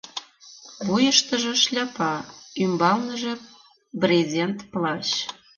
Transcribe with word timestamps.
Вуйыштыжо 0.85 1.53
шляпа, 1.63 2.13
ӱмбалныже 2.63 3.33
брезент 3.99 4.59
плащ. 4.71 5.09